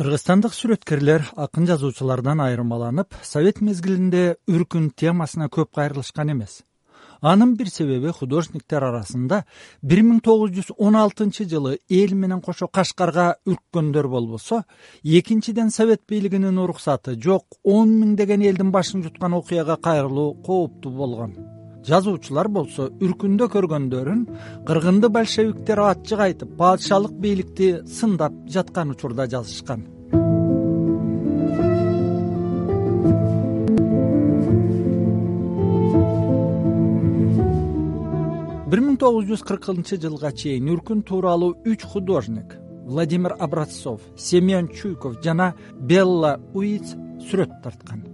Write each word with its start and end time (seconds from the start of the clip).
кыргызстандык 0.00 0.54
сүрөткерлер 0.56 1.26
акын 1.44 1.66
жазуучулардан 1.68 2.40
айырмаланып 2.40 3.18
совет 3.20 3.58
мезгилинде 3.60 4.38
үркүн 4.48 4.86
темасына 4.96 5.50
көп 5.52 5.74
кайрылышкан 5.76 6.32
эмес. 6.32 6.62
Анын 7.20 7.52
бир 7.58 7.68
себеби 7.68 8.08
художниктер 8.16 8.86
арасында 8.88 9.42
бир 9.82 10.00
миң 10.00 10.24
тогуз 10.24 10.56
жүз 10.56 10.72
он 10.78 10.96
алтынчы 10.96 11.44
жылы 11.52 11.76
эл 12.00 12.16
менен 12.16 12.40
кошо 12.40 12.70
кашкарга 12.80 13.34
үрккөндөр 13.44 14.08
болбосо 14.08 14.64
экинчиден 15.04 15.68
совет 15.68 16.06
бийлигинин 16.08 16.64
уруксаты 16.64 17.20
жок 17.20 17.60
он 17.62 17.92
миңдеген 18.00 18.40
элдин 18.40 18.72
башын 18.72 19.04
жуткан 19.04 19.36
окуяга 19.36 19.76
кайрылуу 19.76 20.32
кооптуу 20.46 20.96
болгон 20.96 21.59
жазуучулар 21.88 22.48
болсо 22.52 22.88
үркүндө 23.00 23.48
көргөндөрүн 23.54 24.26
кыргынды 24.68 25.08
большевиктер 25.12 25.80
ачык 25.86 26.24
айтып 26.26 26.52
падышалык 26.60 27.14
бийликти 27.24 27.70
сындап 27.98 28.36
жаткан 28.48 28.92
учурда 28.94 29.26
жазышкан. 29.30 29.86
Бир 38.70 38.82
миң 38.86 38.98
тогуз 39.02 39.24
жүз 39.26 39.40
кыркынчы 39.48 39.96
жылга 39.98 40.30
чейин 40.30 40.68
үркүн 40.76 41.00
тууралуу 41.02 41.56
үч 41.66 41.82
художник 41.82 42.54
владимир 42.90 43.34
образцов 43.38 44.00
семен 44.16 44.68
чуйков 44.68 45.18
жана 45.24 45.54
белла 45.74 46.38
уиц 46.54 46.94
сүрөт 47.26 47.60
тарткан 47.62 48.09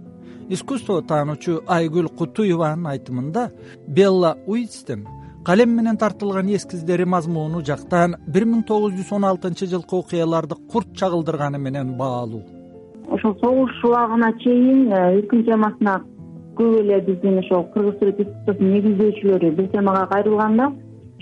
искусство 0.49 1.01
таануучу 1.01 1.61
айгүл 1.67 2.07
кутуеванын 2.19 2.85
айтымында 2.93 3.49
белла 3.87 4.35
уицтин 4.47 5.05
калем 5.47 5.73
менен 5.75 5.97
тартылган 5.97 6.47
эскиздери 6.55 7.05
мазмуну 7.05 7.61
жактан 7.69 8.15
бир 8.27 8.45
миң 8.45 8.63
тогуз 8.67 8.93
жүз 8.99 9.11
он 9.17 9.25
алтынчы 9.31 9.67
жылкы 9.73 9.95
окуяларды 9.95 10.55
курт 10.71 10.93
чагылдырганы 10.99 11.57
менен 11.57 11.93
баалуу. 11.97 12.43
Ошол 13.11 13.35
согуш 13.41 13.83
убагына 13.83 14.31
чейин 14.43 14.91
э, 14.91 15.19
үркүн 15.19 15.43
темасына 15.49 15.99
көп 16.55 16.79
эле 16.81 17.01
биздин 17.07 17.39
ошол 17.43 17.67
кыргыз 17.73 17.99
сүрөт 17.99 18.23
искусствосунун 18.23 18.73
негиздөөчүлөрү 18.75 19.51
бир 19.59 19.69
темага 19.75 20.07
кайрылганда 20.13 20.71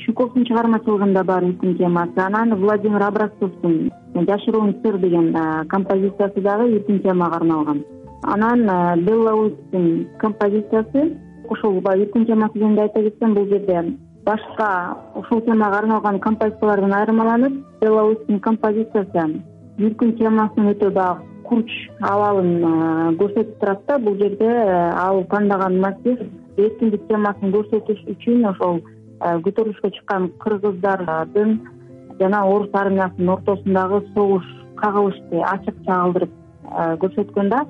чуйковдун 0.05 0.45
чыгармачылыгында 0.49 1.23
бар 1.23 1.49
үркүн 1.49 1.77
темасы 1.81 2.25
анан 2.27 2.55
владимир 2.61 3.09
образцовдун 3.09 3.91
жашыруун 4.15 4.75
сыр 4.81 4.97
деген 4.97 5.35
э, 5.35 5.65
композициясы 5.65 6.41
дагы 6.41 6.71
үркүн 6.77 7.03
темага 7.03 7.41
арналган 7.41 7.85
анан 8.23 8.69
э, 8.69 9.01
белла 9.01 9.33
уиттин 9.35 10.07
композициясы 10.19 11.17
ошол 11.49 11.81
баягы 11.81 12.07
үркүн 12.07 12.25
темасы 12.25 12.59
жөнүндө 12.59 12.81
айта 12.81 13.03
кетсем 13.03 13.33
бул 13.35 13.47
жерде 13.49 13.83
башка 14.25 14.69
ушул 15.15 15.41
темага 15.45 15.79
арналган 15.83 16.19
композициялардан 16.19 16.93
айырмаланып 16.93 17.59
белла 17.81 18.07
уиттин 18.09 18.39
композициясы 18.39 19.27
үркүн 19.79 20.15
темасынын 20.19 20.73
өтө 20.73 20.91
баягы 20.95 21.31
курч 21.45 21.71
абалын 22.01 22.51
э, 22.63 23.13
көрсөтүп 23.21 23.59
турат 23.59 23.85
да 23.87 23.99
бул 23.99 24.17
жерде 24.17 24.49
э, 24.49 24.91
ал 25.05 25.23
тандаган 25.29 25.79
мотив 25.79 26.25
эркиндик 26.57 27.07
темасын 27.07 27.53
көрсөтүш 27.53 28.05
үчүн 28.15 28.45
ошол 28.51 28.81
көтөрүлүшкө 29.19 29.89
чыккан 29.95 30.29
кыргыздардын 30.43 31.59
жана 32.19 32.41
орус 32.47 32.73
армиясынын 32.73 33.29
ортосундагы 33.35 34.01
согуш 34.13 34.45
кагылышты 34.81 35.41
ачык 35.53 35.77
чагылдырып 35.85 36.33
көрсөткөн 37.01 37.49
да 37.53 37.65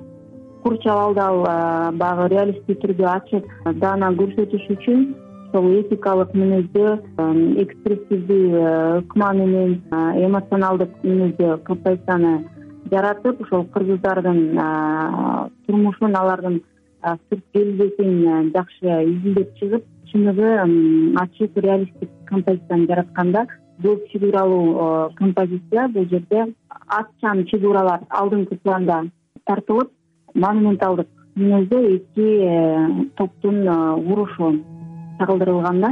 курч 0.66 0.84
абалды 0.86 1.20
ал 1.20 1.44
баягы 1.94 2.24
реалисттик 2.32 2.80
түрдө 2.82 3.04
ачык 3.06 3.44
даана 3.82 4.08
көрсөтүш 4.18 4.64
үчүн 4.74 5.04
ошол 5.46 5.68
этикалык 5.78 6.32
мүнөздө 6.34 6.86
экспрессивдүү 7.62 8.64
ыкма 8.98 9.28
менен 9.38 9.76
эмоционалдык 10.26 10.96
мүнөздө 11.04 11.60
композицияны 11.68 12.32
жаратып 12.90 13.44
ошол 13.46 13.62
кыргыздардын 13.76 14.42
турмушун 15.68 16.18
алардын 16.22 16.58
сырт 17.12 17.44
келбетин 17.54 18.50
жакшы 18.56 18.98
изилдеп 19.12 19.54
чыгып 19.60 19.84
чыныгы 20.10 20.52
ачык 21.22 21.60
реалисттик 21.68 22.10
композицияны 22.32 22.90
жараткан 22.90 23.30
да 23.38 23.46
көп 23.86 24.10
чыгууралуу 24.10 25.12
композиция 25.22 25.86
бул 25.94 26.10
жерде 26.10 26.48
атчан 27.02 27.46
чыгууралар 27.52 28.08
алдыңкы 28.10 28.58
планда 28.64 29.04
тартылып 29.46 29.92
монументалдык 30.36 31.08
мүнөздө 31.36 31.80
эки 31.96 32.26
э, 32.44 33.04
топтун 33.16 33.62
э, 33.68 33.74
урушу 34.12 34.52
чагылдырылган 35.18 35.80
да. 35.80 35.90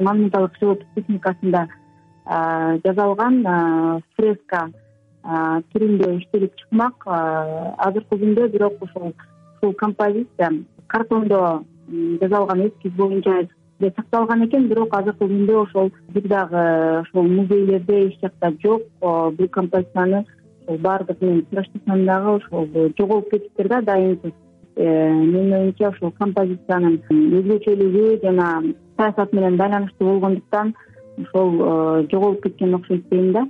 Монументалдык 0.00 0.58
живопись 0.60 0.88
техникасында 0.94 1.66
э, 1.66 2.78
жасалган 2.84 3.42
фреска 4.16 4.66
түрүндө 5.72 6.10
иштелип 6.20 6.52
чыкмак. 6.60 7.06
Азыркы 7.06 8.18
күндө 8.20 8.48
бирок 8.52 8.82
ушул 8.84 9.10
ушул 9.10 9.72
композиция 9.74 10.52
картондо 10.86 11.64
жасалган 12.20 12.66
эскиз 12.68 12.92
боюнча 12.92 13.48
сакталган 13.80 14.44
экен. 14.46 14.68
Бирок 14.68 14.94
азыркы 14.94 15.26
күндө 15.26 15.62
ошол 15.64 15.90
бир 16.14 16.28
дагы 16.28 16.62
ошол 17.00 17.26
музейлерде 17.26 18.06
эч 18.06 18.20
жакта 18.20 18.52
жок. 18.62 18.82
Бул 19.00 19.48
композицияны 19.48 20.24
баардык 20.66 21.20
мен 21.20 21.44
сураштырсам 21.50 22.04
дагы 22.06 22.36
ошол 22.36 22.68
жоголуп 22.98 23.30
кетиптир 23.30 23.68
да 23.68 23.80
дайынсыз 23.82 24.32
э, 24.76 25.12
менин 25.12 25.52
оюмча 25.52 25.90
ушул 25.90 26.12
композициянын 26.18 27.00
өзгөчөлүгү 27.10 28.20
жана 28.22 28.48
саясат 28.96 29.32
менен 29.32 29.56
байланыштуу 29.56 30.08
болгондуктан 30.08 30.74
ошол 31.18 31.50
э, 31.54 32.08
жоголуп 32.10 32.42
кеткен 32.42 32.74
окшойт 32.74 33.08
дейм 33.10 33.32
да. 33.32 33.46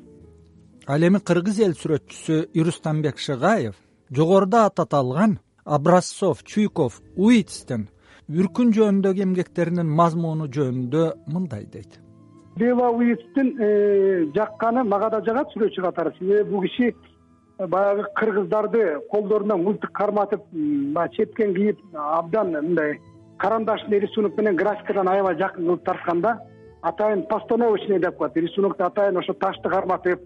Ал 0.86 1.02
эми 1.02 1.18
кыргыз 1.18 1.60
эл 1.60 1.74
сүрөтчүсү 1.74 2.50
ирустамбек 2.54 3.18
шыгаев 3.18 3.74
жогоруда 4.10 4.66
аталган 4.66 5.38
образцов 5.64 6.44
чуйков 6.44 7.02
уицтин 7.16 7.88
үркүн 8.30 8.72
жөнүндөгү 8.76 9.22
эмгектеринин 9.26 9.90
мазмуну 9.90 10.46
жөнүндө 10.50 11.06
мындай 11.34 11.66
дейт 11.66 12.05
бела 12.56 12.90
уицтин 12.90 13.56
э, 13.60 14.26
жакканы 14.34 14.84
мага 14.84 15.10
да 15.10 15.20
жагат 15.24 15.52
сүрөтчү 15.52 15.82
катары. 15.82 16.12
Себеби 16.18 16.50
бул 16.50 16.62
киши 16.62 16.94
э, 17.58 17.66
баягы 17.66 18.06
кыргыздарды 18.16 19.00
колдоруна 19.10 19.56
мылтык 19.56 19.92
карматып 19.92 20.42
баягы 20.52 21.16
чепкен 21.16 21.54
кийип 21.54 21.80
абдан 21.94 22.52
мындай 22.52 22.98
карандашный 23.38 24.00
рисунок 24.00 24.36
менен 24.36 24.56
графикадан 24.56 25.08
аябай 25.08 25.36
жакын 25.36 25.66
кылып 25.66 25.84
тарткан 25.84 26.20
да. 26.20 26.38
Атайын 26.82 27.26
постановочный 27.26 27.98
деп 27.98 28.16
коет. 28.16 28.36
Рисунокду 28.36 28.84
атайын 28.84 29.16
ошо 29.16 29.34
ташты 29.34 29.68
карматып 29.68 30.20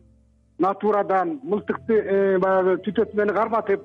натурадан 0.59 1.41
мылтыкты 1.43 1.99
э, 1.99 2.39
баягы 2.39 2.79
түтөтмөнү 2.87 3.35
карматып 3.35 3.83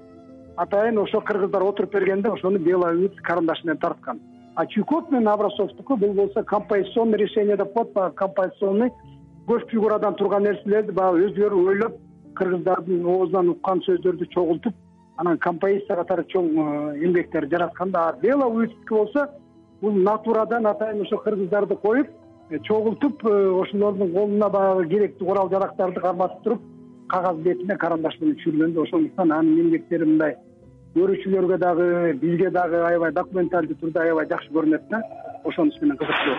атайын 0.57 0.97
ошо 0.99 1.21
кыргыздар 1.21 1.63
отуруп 1.63 1.93
бергенде 1.93 2.29
ошону 2.29 2.59
бела 2.59 2.91
уиц 2.91 3.15
карандаш 3.23 3.63
менен 3.63 3.79
тарткан 3.79 4.19
а 4.55 4.65
чуйков 4.65 5.11
менен 5.11 5.27
образцовдуку 5.27 5.97
бул 5.97 6.13
болсо 6.13 6.43
композиционный 6.43 7.17
решение 7.17 7.57
деп 7.57 7.73
коет 7.73 7.93
баягы 7.93 8.15
композиционный 8.15 8.91
көз 9.47 9.67
фигурадан 9.69 10.15
турган 10.15 10.43
нерселерди 10.43 10.91
баягы 10.91 11.27
өздөрү 11.27 11.67
ойлоп 11.69 11.97
кыргыздардын 12.35 13.05
оозунан 13.05 13.49
уккан 13.49 13.81
сөздөрдү 13.85 14.27
чогултуп 14.33 14.73
анан 15.17 15.37
композиция 15.37 15.97
катары 15.97 16.23
чоң 16.31 16.47
э, 16.47 17.05
эмгектер 17.05 17.47
жараткан 17.51 17.91
да. 17.91 18.09
А 18.09 18.13
бела 18.21 18.45
уицтики 18.45 18.93
болсо 18.93 19.29
бул 19.81 19.91
натурадан 19.91 20.67
атайын 20.67 21.01
ошо 21.01 21.17
кыргыздарды 21.17 21.75
коюп 21.75 22.07
э, 22.49 22.59
чогултуп 22.63 23.25
э, 23.25 23.61
ошолордун 23.61 24.13
колуна 24.13 24.49
баягы 24.49 24.87
керектүү 24.89 25.27
курал 25.27 25.49
жарактарды 25.49 25.99
карматып 25.99 26.43
туруп 26.43 26.61
кагаз 27.09 27.37
бетине 27.37 27.77
карандаш 27.77 28.19
менен 28.21 28.35
түшүргөн 28.39 28.73
да 28.73 28.81
ошондуктан 28.81 29.31
анын 29.31 29.59
эмгектери 29.65 30.05
мындай 30.05 30.35
көрүүчүлөргө 30.95 31.57
дагы 31.59 31.87
бизге 32.21 32.51
дагы 32.55 32.79
аябай 32.89 33.11
документалдуу 33.15 33.75
түрдө 33.81 34.03
аябай 34.05 34.29
жакшы 34.31 34.53
көрүнөт 34.55 34.87
да 34.93 35.01
ошонусу 35.43 35.83
менен 35.83 35.99
кызыктуу 35.99 36.37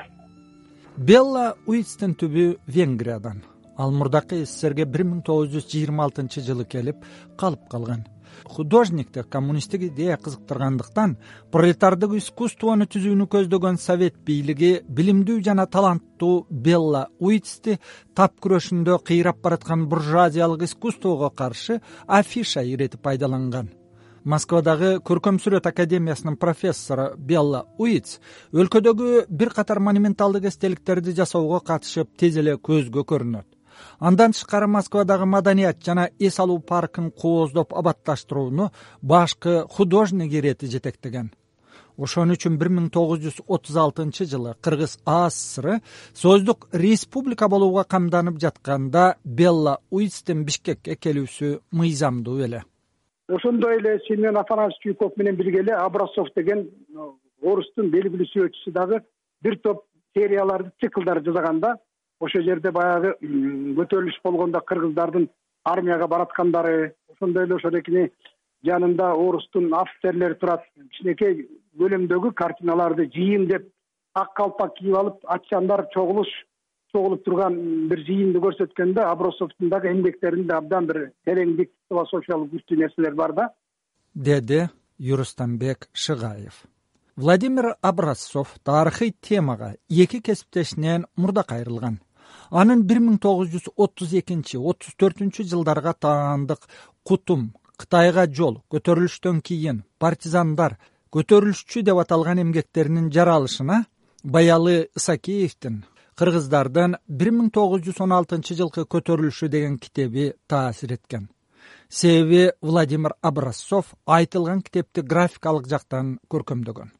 белла 1.10 1.44
уицтин 1.66 2.16
түбү 2.22 2.46
венгриядан 2.78 3.42
ал 3.76 3.92
мурдакы 3.92 4.42
сссрге 4.46 4.86
бир 4.88 5.04
миң 5.04 5.22
тогуз 5.28 5.52
жүз 5.52 5.68
жыйырма 5.72 6.06
алтынчы 6.08 6.44
жылы 6.48 6.64
келип 6.64 7.04
калып 7.36 7.68
калган 7.68 8.06
художникти 8.44 9.22
коммунисттик 9.28 9.82
идея 9.90 10.16
кызыктыргандыктан 10.16 11.16
пролетардык 11.52 12.16
искусствону 12.20 12.88
түзүүнү 12.88 13.28
көздөгөн 13.32 13.76
совет 13.80 14.16
бийлиги 14.26 14.72
билимдүү 14.88 15.40
жана 15.44 15.66
таланттуу 15.66 16.46
белла 16.50 17.06
уицти 17.20 17.78
тап 18.14 18.40
күрөшүндө 18.40 19.00
кыйрап 19.04 19.42
бараткан 19.44 19.88
буржуазиялык 19.90 20.64
искусствого 20.68 21.30
каршы 21.30 21.80
афиша 22.06 22.64
иретип 22.64 23.02
пайдаланган 23.02 23.68
москвадагы 24.26 24.96
көркөм 25.06 25.36
сүрөт 25.38 25.68
академиясынын 25.70 26.36
профессору 26.42 27.12
белла 27.16 27.62
уиц 27.78 28.16
өлкөдөгү 28.50 29.26
бир 29.30 29.52
катар 29.54 29.78
монументалдык 29.78 30.48
эстеликтерди 30.50 31.14
жасоого 31.14 31.60
катышып 31.62 32.10
тез 32.18 32.40
эле 32.42 32.56
көзгө 32.58 33.06
көрүнөт. 33.06 33.46
Андан 34.00 34.34
тышкары 34.34 34.66
москвадагы 34.66 35.30
маданият 35.30 35.78
жана 35.84 36.08
эс 36.18 36.40
алуу 36.42 36.58
паркын 36.58 37.12
кооздоп 37.12 37.72
абатташтырууну 37.72 38.72
башкы 39.00 39.64
художник 39.70 40.32
ирети 40.32 40.66
жетектеген. 40.66 41.30
Ошон 41.96 42.34
үчүн 42.34 42.58
бир 42.58 42.68
миң 42.68 42.90
тогуз 42.90 43.22
жүз 43.22 43.42
отуз 43.46 43.76
алтынчы 43.78 44.26
жылы 44.26 44.56
кыргыз 44.60 44.98
аассры 45.06 45.80
союздук 46.12 46.66
республика 46.72 47.48
болууга 47.48 47.84
камданып 47.84 48.40
жатканда 48.42 49.14
белла 49.24 49.78
уитстин 49.90 50.44
бишкекке 50.44 50.96
келүүсү 50.96 51.60
мыйзамдуу 51.70 52.42
беле 52.42 52.66
ошондой 53.28 53.76
эле 53.78 54.00
семен 54.06 54.36
афанасьевич 54.36 54.82
чуйков 54.82 55.16
менен 55.16 55.36
бирге 55.36 55.60
эле 55.60 55.74
образцов 55.74 56.28
деген 56.36 56.68
орустун 57.42 57.90
белгилүү 57.90 58.28
сүрөтчүсү 58.32 58.72
дагы 58.72 59.00
бир 59.42 59.58
топ 59.64 59.84
серияларды 60.16 60.70
циклдарды 60.80 61.30
жасаган 61.30 61.60
да. 61.60 61.76
Ошол 62.20 62.42
жерде 62.42 62.70
баягы 62.72 63.12
көтөрүлүш 63.20 64.20
болгондо 64.24 64.60
кыргыздардын 64.60 65.28
армияга 65.64 66.06
бараткандары 66.08 66.94
ошондой 67.12 67.44
эле 67.44 67.56
ошонекини 67.56 68.10
жанында 68.64 69.12
орустун 69.12 69.74
офицерлери 69.74 70.38
турат 70.40 70.64
кичинекей 70.74 71.48
көлөмдөгү 71.78 72.32
картиналарды 72.32 73.10
жыйын 73.14 73.50
ак 74.14 74.32
калпак 74.34 74.74
кийип 74.78 74.96
алып 74.96 75.18
атчандар 75.28 75.86
чогулуш 75.92 76.28
чогулуп 76.96 77.24
турган 77.26 77.58
бир 77.90 78.00
жыйынды 78.06 78.40
көрсөткөндө 78.40 79.04
абросовдун 79.10 79.68
дагы 79.72 79.92
эмгектеринде 79.92 80.56
абдан 80.56 80.88
бир 80.88 81.02
тереңдик 81.28 81.72
философиялык 81.90 82.54
күчтүү 82.54 82.80
нерселер 82.80 83.14
бар 83.14 83.34
да. 83.36 83.50
Деди 84.14 84.68
юрустамбек 84.98 85.90
шыгаев. 85.92 86.64
Владимир 87.16 87.74
образцов 87.82 88.56
тарыхый 88.64 89.14
темага 89.20 89.74
эки 89.88 90.20
кесиптешинен 90.20 91.06
мурда 91.16 91.44
кайрылган 91.44 92.00
анын 92.50 92.82
бир 92.88 93.00
миң 93.00 93.18
тогуз 93.20 93.52
жүз 93.52 93.70
отуз 93.76 94.12
экинчи 94.20 94.58
отуз 94.58 94.94
төртүнчү 95.00 95.46
жылдарга 95.50 95.94
таандык 96.06 96.66
кутум 97.02 97.50
кытайга 97.80 98.26
жол 98.38 98.60
көтөрүлүштөн 98.72 99.40
кийин 99.48 99.82
партизандар 99.98 100.76
көтөрүлүшчү 101.16 101.82
деп 101.88 102.00
аталган 102.04 102.42
эмгектеринин 102.44 103.10
жаралышына 103.12 103.84
баялы 104.22 104.88
исакеевдин 104.96 105.84
кыргыздардын 106.16 106.96
бир 107.08 107.30
миң 107.30 107.50
тогуз 107.52 107.82
жүз 107.84 108.00
он 108.04 108.14
алтынчы 108.16 108.56
жылкы 108.56 108.86
көтөрүлүшү 108.88 109.50
деген 109.52 109.76
китеби 109.78 110.32
таасир 110.48 110.94
эткен. 110.96 111.28
Себеби 111.88 112.52
владимир 112.62 113.14
образцов 113.22 113.94
айтылган 114.06 114.62
китепти 114.62 115.00
графикалык 115.00 115.68
жактан 115.68 116.18
көркөмдөгөн. 116.32 116.90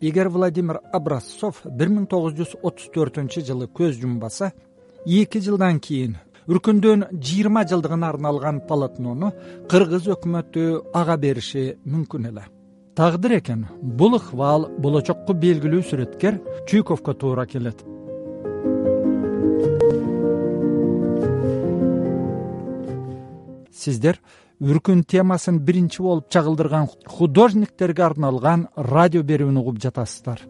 Эгер 0.00 0.28
владимир 0.28 0.80
образцов 0.92 1.62
бир 1.64 1.94
миң 1.94 2.10
тогуз 2.10 2.34
жүз 2.34 2.58
отуз 2.62 2.90
төртүнчү 2.94 3.46
жылы 3.46 3.70
көз 3.70 4.00
жумбаса 4.02 4.52
эки 5.06 5.40
жылдан 5.40 5.78
кийин 5.80 6.18
үркүндүн 6.50 7.06
жыйырма 7.12 7.64
жылдыгына 7.70 8.10
арналган 8.12 8.60
полотнону 8.68 9.32
кыргыз 9.70 10.10
өкмөтү 10.14 10.66
ага 10.94 11.16
бериши 11.16 11.76
мүмкүн 11.86 12.30
эле. 12.30 12.46
Тагдыр 12.96 13.38
экен 13.40 13.66
бул 13.82 14.16
ыкбал 14.18 14.70
болочокко 14.78 15.34
белгилүү 15.34 15.82
сүрөткер 15.90 16.40
чуйковго 16.70 17.14
туура 17.14 17.46
келет 17.46 17.82
сиздер 23.76 24.20
үркүн 24.60 25.04
темасын 25.04 25.60
биринчи 25.60 26.02
болуп 26.02 26.30
чагылдырган 26.32 26.88
художниктерге 27.18 28.06
арналган 28.08 28.68
радио 28.76 29.22
берүүнү 29.22 29.60
угуп 29.60 29.82
жатасыздар. 29.84 30.40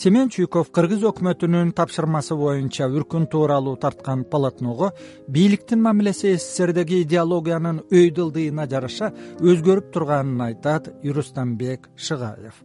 Семен 0.00 0.30
чуйков 0.32 0.70
кыргыз 0.72 1.02
өкмөтүнүн 1.04 1.74
тапшырмасы 1.76 2.32
боюнча 2.32 2.86
үркүн 2.88 3.26
тууралуу 3.28 3.74
тарткан 3.76 4.22
полотного 4.24 4.94
бийликтин 5.28 5.82
мамилеси 5.84 6.38
сссрдеги 6.38 7.02
идеологиянын 7.04 7.82
өйдө 7.92 8.24
ылдыйына 8.24 8.64
жараша 8.72 9.12
өзгөрүп 9.44 9.92
турганын 9.92 10.40
айтат 10.48 10.88
юрустамбек 11.04 11.90
шыгаев 12.00 12.64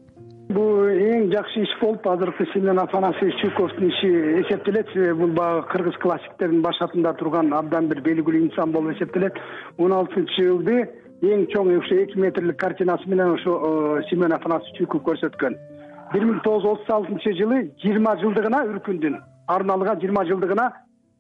эң 0.95 1.31
жакшы 1.33 1.61
иш 1.65 1.71
болуп 1.81 2.05
азыркы 2.07 2.45
семен 2.53 2.79
афанасьевич 2.79 3.35
чуйковдун 3.41 3.89
иши 3.89 4.41
эсептелет. 4.41 4.87
Себеби 4.93 5.19
бул 5.19 5.33
баягы 5.35 5.67
кыргыз 5.67 5.97
классиктеринин 5.99 6.61
башатында 6.61 7.13
турган 7.19 7.51
абдан 7.53 7.87
бир 7.87 8.01
белгилүү 8.01 8.45
инсан 8.45 8.71
болуп 8.71 8.95
эсептелет. 8.95 9.35
Он 9.77 9.91
алтынчы 9.91 10.43
жылды 10.43 10.77
эң 11.21 11.47
чоң 11.51 11.73
ушу 11.77 11.99
эки 12.03 12.17
метрлик 12.19 12.59
картинасы 12.59 13.09
менен 13.09 13.33
ошо 13.33 13.99
э, 13.99 14.03
семен 14.09 14.31
афанасьевич 14.31 14.77
чуйков 14.77 15.03
көрсөткөн. 15.03 15.57
бир 16.13 16.23
миң 16.23 16.41
тогуз 16.43 16.63
жүз 16.63 16.71
отуз 16.71 16.89
алтынчы 16.95 17.33
жылы 17.33 17.61
жыйырма 17.81 18.15
жылдыгына 18.21 18.61
үркүндүн 18.71 19.15
арналган 19.47 19.99
жыйырма 19.99 20.25
жылдыгына 20.29 20.71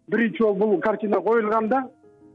биринчи 0.07 0.37
жолу 0.37 0.55
бул 0.55 0.79
картина 0.79 1.19
коюлганда 1.21 1.81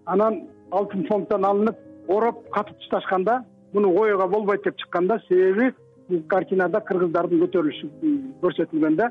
анан 0.07 0.43
алтын 0.71 1.07
фонддон 1.07 1.45
алынып 1.45 1.79
ороп 2.09 2.51
катып 2.51 2.77
ташташканда 2.81 3.45
муну 3.73 3.95
коюуга 3.95 4.27
болбойт 4.27 4.65
деп 4.65 4.77
чыккан 4.77 5.07
да 5.07 5.21
себеби 5.29 5.73
картинада 6.29 6.81
кыргыздардын 6.89 7.43
көтөрүлүшү 7.45 7.91
көрсөтүлгөн 8.43 8.97
да. 8.97 9.11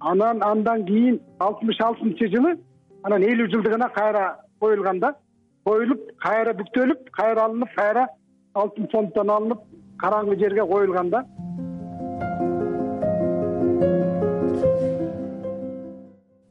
Анан 0.00 0.42
андан 0.42 0.84
кийин 0.86 1.20
алтымыш 1.38 1.80
алтынчы 1.88 2.28
жылы 2.34 2.56
анан 3.02 3.22
элүү 3.22 3.50
жылдыгына 3.54 3.90
кайра 3.94 4.24
коюлган 4.60 5.00
да. 5.00 5.14
Коюлуп 5.64 6.00
кайра 6.22 6.54
бүктөлүп 6.60 7.10
кайра 7.12 7.48
алынып 7.48 7.74
кайра 7.76 8.06
алтын 8.54 8.88
фонддон 8.92 9.34
алынып 9.36 9.66
караңгы 9.98 10.38
жерге 10.38 10.66
коюлган 10.66 11.10
да. 11.10 11.24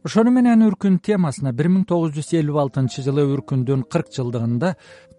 Ошону 0.08 0.32
менен 0.32 0.62
үркүн 0.64 1.02
темасына 1.04 1.52
бир 1.52 1.68
миң 1.68 1.82
тогуз 1.90 2.14
жүз 2.16 2.30
элүү 2.40 2.62
алтынчы 2.62 3.04
жылы 3.04 3.26
үркүндүн 3.34 3.84
кырк 3.92 4.14
жылдыгында 4.16 4.70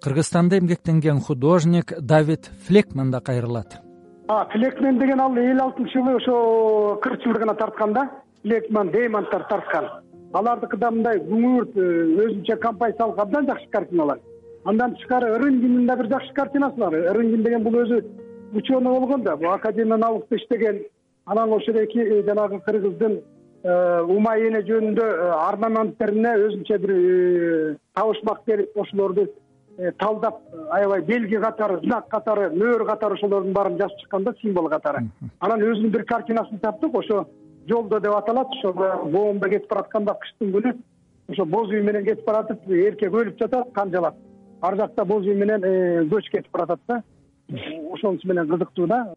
кыргызстанда 0.01 0.63
эмгектенген 0.63 1.21
художник 1.27 1.93
давид 2.01 2.49
флекман 2.65 3.11
да 3.11 3.21
кайрылат 3.21 3.83
флекман 4.29 4.99
деген 4.99 5.21
ал 5.21 5.37
элүү 5.37 5.63
алтынчы 5.65 5.99
жылы 5.99 6.17
ошо 6.17 6.99
кырк 7.03 7.23
жылдыгына 7.25 7.55
тарткан 7.55 7.93
да. 7.93 8.11
Флекман 8.43 8.91
деймонттор 8.91 9.45
тарткан. 9.49 9.89
Алардыкы 10.33 10.77
да 10.77 10.91
мындай 10.91 11.19
күңүрт 11.19 11.77
э, 11.77 11.87
өзүнчө 12.25 12.59
композициялык 12.61 13.19
абдан 13.19 13.47
жакшы 13.47 13.69
картиналар. 13.71 14.21
Андан 14.65 14.95
тышкары 14.97 15.39
рынгиндин 15.39 15.87
да 15.87 15.97
бир 15.97 16.09
жакшы 16.09 16.33
картинасы 16.35 16.77
бар. 16.77 16.93
Рынгин 17.17 17.43
деген 17.43 17.63
бул 17.63 17.81
өзү 17.83 18.05
ученый 18.53 18.91
болгон 18.91 19.23
да. 19.23 19.37
Бул 19.37 19.51
академия 19.53 19.97
наукада 19.97 20.37
иштеген 20.37 20.83
анан 21.25 21.53
ошодоки 21.53 21.99
э, 21.99 22.23
жанагы 22.27 22.61
кыргыздын 22.61 23.21
Э, 23.67 24.03
ума 24.07 24.37
эне 24.39 24.61
жөнүндө 24.63 25.05
орнаменттерине 25.35 26.31
өзүнчө 26.45 26.77
бир 26.79 26.93
табышмак 27.99 28.45
берип 28.47 28.77
ошолорду 28.79 29.25
талдап 29.99 30.41
аябай 30.71 31.03
белги 31.03 31.39
катары 31.41 31.79
знак 31.85 32.09
катары 32.11 32.51
мөөр 32.51 32.85
катары 32.87 33.15
ошолордун 33.15 33.53
баарын 33.53 33.79
жазып 33.79 34.01
чыккан 34.03 34.25
да 34.25 34.35
символ 34.41 34.69
катары. 34.69 35.05
Анан 35.41 35.63
өзүнүн 35.63 35.93
бир 35.95 36.05
картинасын 36.05 36.59
таптык 36.59 36.95
ошо 36.95 37.27
жолдо 37.69 38.01
деп 38.01 38.15
аталат 38.15 38.49
ошо 38.59 38.73
боомдо 38.73 39.49
кетип 39.49 39.71
баратканда 39.71 40.17
кыштын 40.23 40.53
күнү 40.57 40.75
ошо 41.29 41.45
боз 41.45 41.71
үй 41.71 41.83
менен 41.83 42.05
кетип 42.05 42.27
баратып 42.27 42.67
эркек 42.71 43.13
өлүп 43.13 43.39
жатат 43.39 43.71
канжалап 43.73 44.17
ар 44.63 44.77
жакта 44.77 45.05
боз 45.05 45.27
үй 45.27 45.37
менен 45.37 45.63
көч 46.11 46.31
кетип 46.33 46.53
баратат 46.53 46.81
да. 46.89 47.03
Ошонусу 47.93 48.27
менен 48.27 48.49
кызыктуу 48.49 48.87
да. 48.87 49.15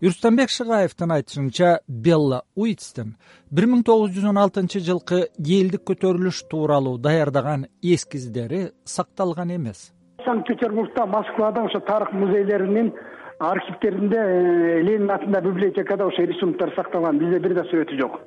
Юрустамбек 0.00 0.48
шыгаевдин 0.48 1.10
айтышынча 1.10 1.80
белла 1.88 2.44
уитстин 2.54 3.16
бир 3.50 3.66
миң 3.66 3.82
тогуз 3.82 4.12
жүз 4.14 4.28
он 4.30 4.38
алтынчы 4.38 4.78
жылкы 4.78 5.24
элдик 5.38 5.82
көтөрүлүш 5.90 6.44
тууралуу 6.48 6.98
даярдаган 7.02 7.66
эскиздери 7.82 8.68
сакталган 8.84 9.56
эмес 9.56 9.88
санкт 10.28 10.46
петербургда 10.46 11.06
москвада 11.06 11.62
ошо 11.64 11.80
тарых 11.80 12.12
музейлеринин 12.12 12.92
архивтеринде 13.38 14.16
э, 14.16 14.82
ленин 14.82 15.10
атында 15.10 15.40
библиотекада 15.40 16.06
ошо 16.06 16.22
рисунктор 16.22 16.72
сакталган. 16.76 17.18
Бизде 17.18 17.38
бир 17.40 17.54
да 17.54 17.64
сүрөтү 17.70 17.96
жок. 17.96 18.20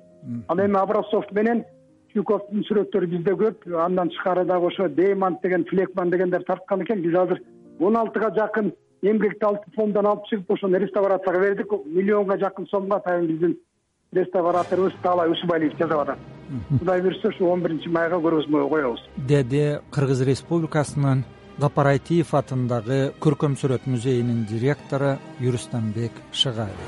Ал 0.48 0.58
эми 0.58 0.80
образцов 0.82 1.26
менен 1.32 1.64
чуйковдун 2.14 2.64
сүрөттөрү 2.66 3.08
бизде 3.08 3.36
көп. 3.38 3.68
Андан 3.86 4.10
тышкары 4.10 4.46
дагы 4.46 4.72
ошо 4.72 4.88
деймонт 4.90 5.44
деген 5.44 5.66
флекман 5.70 6.10
дегендер 6.10 6.44
тарткан 6.44 6.82
экен. 6.82 7.02
Биз 7.02 7.14
азыр 7.14 7.42
он 7.80 7.98
алтыга 7.98 8.32
жакын 8.34 8.72
эмгекти 9.04 9.46
алтын 9.46 9.74
фонддон 9.76 10.08
алып 10.08 10.26
чыгып 10.32 10.52
ошону 10.56 10.80
реставрацияга 10.80 11.40
бердик 11.40 11.72
миллионго 11.86 12.38
жакын 12.40 12.66
сомго 12.72 12.96
атайын 12.96 13.28
биздин 13.28 13.58
реставраторубуз 14.12 14.94
таалай 15.04 15.30
усубалиев 15.30 15.78
жасап 15.78 16.00
атат 16.00 16.18
кудай 16.80 17.02
буюрса 17.02 17.28
ушу 17.28 17.46
он 17.48 17.62
биринчи 17.62 17.90
майга 17.90 18.18
көргөзмөгө 18.18 18.70
коебуз. 18.70 19.06
Деди 19.18 19.80
кыргыз 19.92 20.26
республикасынын 20.26 21.24
гапарайтиев 21.60 22.34
атындагы 22.38 23.14
көркөм 23.24 23.58
сүрөт 23.60 23.88
музейинин 23.88 24.46
директору 24.50 25.18
юрустамбек 25.40 26.12
шыгаев. 26.32 26.86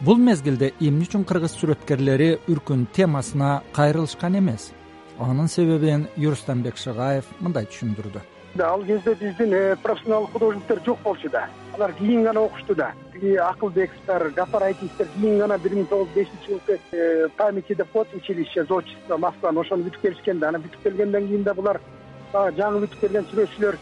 Бул 0.00 0.16
мезгилде 0.16 0.72
эмне 0.80 1.04
үчүн 1.04 1.24
кыргыз 1.28 1.54
сүрөткерлери 1.60 2.30
үркүн 2.48 2.86
темасына 2.96 3.62
кайрылышкан 3.76 4.38
эмес? 4.40 4.72
Анын 5.20 5.48
себебин 5.48 6.08
юрустамбек 6.16 6.80
шыгаев 6.80 7.28
мындай 7.40 7.68
түшүндүрдү 7.68 8.39
ал 8.58 8.82
кезде 8.84 9.14
биздин 9.14 9.52
э, 9.52 9.76
профессионалдык 9.76 10.32
художниктер 10.32 10.80
жок 10.84 10.98
болчу 11.04 11.28
да. 11.30 11.48
Алар 11.74 11.92
кийин 11.92 12.24
гана 12.24 12.40
окушту 12.40 12.74
да. 12.74 12.92
Тиги 13.12 13.34
акылбековдор 13.36 14.32
жапар 14.36 14.62
айтисовдор 14.62 15.06
кийин 15.14 15.38
гана 15.38 15.58
бир 15.58 15.72
миң 15.72 15.86
тогуз 15.86 16.08
жүз 16.08 16.14
бешинчи 16.14 16.50
жылкы 16.50 16.78
э, 16.92 17.28
памяти 17.36 17.74
да 17.74 17.84
под 17.84 18.12
училище 18.14 18.64
зодчество 18.64 19.16
москваны 19.16 19.60
ошону 19.60 19.84
бүтүп 19.84 20.02
келишкен 20.02 20.40
да. 20.40 20.48
Анан 20.48 20.62
бүтүп 20.62 20.82
келгенден 20.82 21.28
кийин 21.28 21.42
да 21.42 21.54
булар 21.54 21.80
баягы 22.32 22.56
жаңы 22.56 22.80
бүтүп 22.86 23.00
келген 23.00 23.28
сүрөтчүлөр 23.30 23.78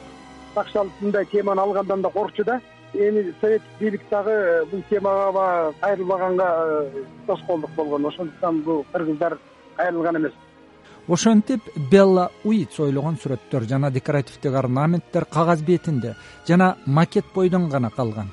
такшалып 0.54 1.00
мындай 1.00 1.24
теманы 1.24 1.60
алгандан 1.60 2.02
да 2.02 2.10
коркчу 2.10 2.44
да. 2.44 2.60
Эми 2.92 3.34
советтик 3.40 3.80
бийлик 3.80 4.02
дагы 4.10 4.30
э, 4.30 4.64
бул 4.66 4.82
темага 4.90 5.32
баягы 5.32 5.74
кайрылбаганга 5.80 6.90
тоскоолдук 7.26 7.70
болгон. 7.70 8.06
Ошондуктан 8.06 8.60
бул 8.60 8.84
кыргыздар 8.92 9.38
кайрылган 9.76 10.16
эмес 10.16 10.32
ошентип 11.08 11.62
белла 11.90 12.28
уитс 12.44 12.80
ойлогон 12.84 13.16
сүрөттөр 13.16 13.64
жана 13.68 13.90
декоративдик 13.90 14.54
орнаменттер 14.54 15.24
кагаз 15.24 15.62
бетинде 15.62 16.14
жана 16.46 16.76
макет 16.86 17.24
бойдон 17.34 17.68
гана 17.68 17.90
калган. 17.90 18.28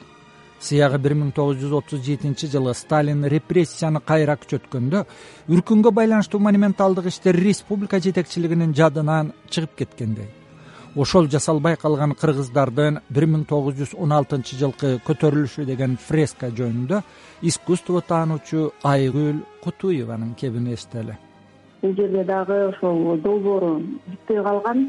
Сыягы 0.59 0.97
бир 0.99 1.13
миң 1.15 1.31
тогуз 1.35 1.59
жүз 1.61 1.73
отуз 1.77 2.01
жетинчи 2.03 2.47
жылы 2.51 2.73
сталин 2.73 3.23
репрессияны 3.31 4.01
кайра 4.01 4.35
күчөткөндө 4.41 5.03
үркүнгө 5.51 5.91
байланыштуу 5.91 6.39
монументалдык 6.39 7.07
иштер 7.11 7.35
республика 7.35 7.99
жетекчилигинин 7.99 8.73
жадынан 8.75 9.31
чыгып 9.49 9.75
кеткендей. 9.77 10.27
Ошол 10.95 11.27
жасалбай 11.27 11.75
калган 11.75 12.15
кыргыздардын 12.15 13.01
бир 13.09 13.27
миң 13.27 13.45
тогуз 13.47 13.75
жүз 13.79 13.93
он 13.99 14.15
алтынчы 14.15 14.57
жылкы 14.59 14.97
көтөрүлүшү 15.07 15.67
деген 15.67 15.95
фреска 15.99 16.51
жөнүндө 16.51 17.03
искусство 17.41 18.01
таануучу 18.01 18.71
айгүл 18.83 19.43
кутуеванын 19.63 20.35
кебин 20.39 20.71
эстели 20.73 21.19
бул 21.85 21.93
жерде 21.93 22.23
дагы 22.25 22.55
ошол 22.69 23.17
долбоору 23.21 23.73
бүтпөй 24.07 24.41
калган 24.43 24.79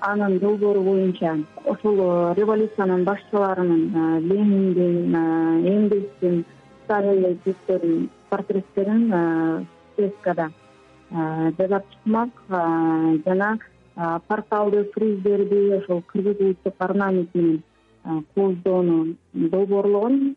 анын 0.00 0.38
долбоору 0.38 0.82
боюнча 0.82 1.34
ошол 1.72 1.98
э, 2.00 2.34
революциянын 2.38 3.04
башчыларынын 3.04 3.82
э, 3.94 4.20
лениндин 4.20 5.14
э, 5.14 5.24
энгельстин 5.72 6.44
сталиндин 6.84 7.36
жүздөрүнүн 7.44 8.08
портреттерин 8.30 9.66
фрескада 9.96 10.50
жасап 11.58 11.84
чыкмак 11.92 12.30
жана 13.26 13.58
порталды 14.28 14.84
фриздерди 14.94 15.60
ошол 15.80 16.02
кыргыз 16.12 16.40
улуттук 16.40 16.74
орнамент 16.78 17.34
менен 17.34 17.62
кооздоону 18.34 19.14
долбоорлогон 19.34 20.36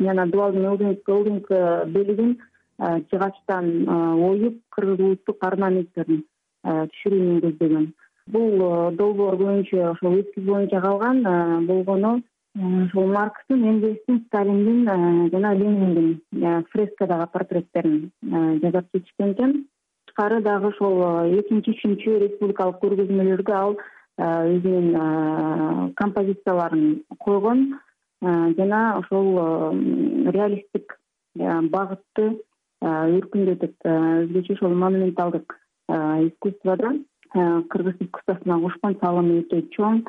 жана 0.00 0.26
дубалдын 0.26 0.66
ылдыйкы 0.72 1.62
бөлүгүн 1.94 2.36
жыгачтан 2.80 3.88
оюп 3.88 4.60
кыргыз 4.74 5.00
улуттук 5.00 5.44
орнаменттерин 5.46 6.24
түшүрүүнү 6.64 7.40
көздөгөн 7.46 7.90
бул 8.34 8.54
долбоор 8.96 9.36
боюнча 9.36 9.90
ошол 9.90 10.20
эскиз 10.20 10.44
боюнча 10.44 10.80
калган 10.80 11.22
болгону 11.66 12.20
ошол 12.56 13.06
маркстин 13.12 13.64
энгельстин 13.64 14.24
сталиндин 14.26 14.84
жана 15.30 15.54
лениндин 15.54 16.64
фрескадагы 16.72 17.26
портреттерин 17.32 18.10
жасап 18.62 18.86
кетишкен 18.92 19.32
экен. 19.32 19.66
Тышкары 20.06 20.40
дагы 20.42 20.68
ошол 20.68 21.02
экинчи 21.40 21.74
үчүнчү 21.74 22.18
республикалык 22.22 22.78
көргөзмөлөргө 22.82 23.54
ал 23.58 23.76
өзүнүн 24.18 25.94
композицияларын 25.98 27.02
койгон 27.18 27.80
жана 28.22 28.82
ошол 29.00 29.28
реалисттик 30.30 30.98
багытты 31.34 32.38
өркүндөтүп 32.84 33.88
өзгөчө 33.88 34.56
ошол 34.58 34.74
монументалдык 34.84 35.56
искусстводо. 36.28 36.92
Кыргыз 37.34 37.96
искусствосуна 38.04 38.60
кошкон 38.62 38.98
салымы 39.00 39.40
өтө 39.42 39.62
чоң. 39.74 40.02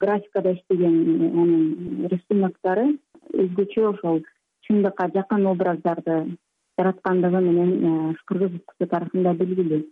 Графикада 0.00 0.54
иштеген 0.56 0.94
анын 1.42 2.06
рисуноктору 2.10 2.86
өзгөчө 3.32 3.88
ошол 3.92 4.22
чындыкка 4.66 5.10
жакын 5.14 5.46
образдарды 5.50 6.36
жараткандыгы 6.78 7.40
менен 7.44 8.14
кыргыз 8.26 8.56
искусство 8.58 8.88
тарыхында 8.94 9.34
белгилүү. 9.38 9.82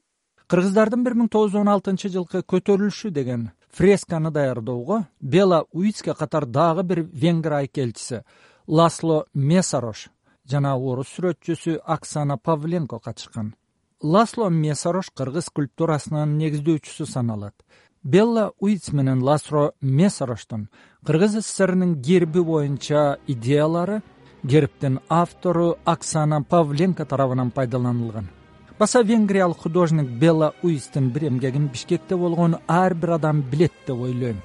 Кыргыздардын 0.51 1.05
бир 1.07 1.15
миң 1.15 1.29
тогуз 1.31 1.53
жүз 1.53 1.61
он 1.61 1.69
алтынчы 1.71 2.11
жылкы 2.11 2.43
көтөрүлүшү 2.43 3.13
деген 3.15 3.51
фресканы 3.71 4.33
даярдоого 4.35 5.05
бела 5.21 5.65
уицке 5.73 6.15
катар 6.15 6.47
дагы 6.47 6.83
бир 6.83 7.03
венгр 7.13 7.53
айкелчиси 7.61 8.25
ласло 8.67 9.27
месарош 9.35 10.09
жана 10.51 10.75
орус 10.77 11.09
сүрөтчүсү 11.15 11.81
оксана 11.87 12.37
павленко 12.37 12.99
катышкан. 12.99 13.55
Ласло 14.03 14.49
месарош 14.51 15.11
кыргыз 15.15 15.51
скульптурасынын 15.51 16.37
негиздөөчүсү 16.41 17.07
саналат. 17.07 17.55
Белла 18.03 18.51
уитс 18.61 18.93
менен 18.93 19.23
ласло 19.23 19.73
месароштун 19.81 20.69
кыргыз 21.07 21.39
сссринин 21.45 21.95
герби 22.01 22.41
боюнча 22.41 23.19
идеялары 23.27 24.03
гербтин 24.43 25.01
автору 25.09 25.77
оксана 25.85 26.43
павленко 26.43 27.05
тарабынан 27.05 27.51
пайдаланылган. 27.51 28.31
Баса 28.79 29.03
венгриялык 29.03 29.59
художник 29.59 30.09
белла 30.09 30.55
уитстин 30.63 31.11
бир 31.11 31.29
эмгегин 31.29 31.69
бишкекте 31.69 32.17
болгон 32.17 32.57
ар 32.67 32.95
бир 32.95 33.11
адам 33.11 33.43
билет 33.43 33.73
деп 33.87 34.01
ойлойм 34.01 34.41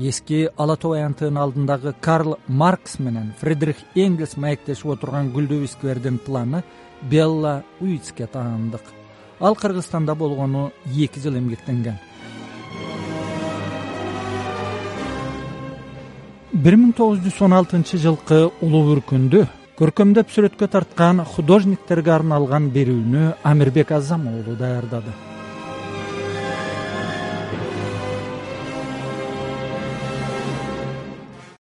эски 0.00 0.48
ала 0.56 0.76
тоо 0.76 0.94
аянтынын 0.96 1.36
алдындагы 1.36 1.94
карл 2.00 2.38
маркс 2.48 2.98
менен 2.98 3.34
фредрих 3.40 3.76
энгельс 3.94 4.36
маектешип 4.36 4.94
отурган 4.94 5.30
гүлдүү 5.34 5.66
сквердин 5.68 6.18
планы 6.18 6.62
белла 7.02 7.62
уитске 7.80 8.26
таандык. 8.26 8.82
Ал 9.40 9.56
кыргызстанда 9.56 10.14
болгону 10.14 10.72
эки 10.86 11.20
жыл 11.20 11.36
эмгектенген. 11.36 11.98
Бир 16.52 16.76
миң 16.76 16.92
тогуз 16.96 17.20
жүз 17.24 17.40
он 17.44 17.54
алтынчы 17.56 18.00
жылкы 18.00 18.50
улуу 18.60 18.96
үркүндү 18.96 19.46
көркөмдөп 19.78 20.32
сүрөткө 20.34 20.68
тарткан 20.68 21.24
художниктерге 21.24 22.12
арналган 22.18 22.68
берүүнү 22.74 23.34
амирбек 23.52 23.92
азам 23.96 24.28
уулу 24.28 24.56
даярдады 24.58 25.14